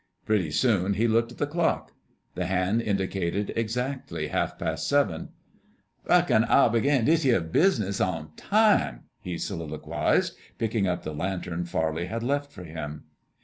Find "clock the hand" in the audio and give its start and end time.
1.45-2.81